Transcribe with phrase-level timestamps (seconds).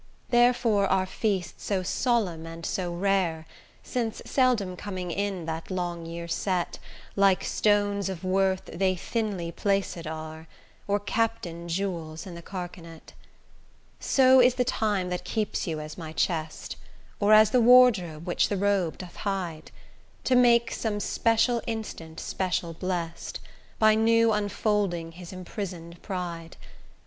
[0.31, 3.45] Therefore are feasts so solemn and so rare,
[3.83, 6.79] Since, seldom coming in that long year set,
[7.15, 10.47] Like stones of worth they thinly placed are,
[10.87, 13.13] Or captain jewels in the carcanet.
[13.99, 16.77] So is the time that keeps you as my chest,
[17.19, 19.69] Or as the wardrobe which the robe doth hide,
[20.23, 23.39] To make some special instant special blest,
[23.77, 26.57] By new unfolding his imprison'd pride.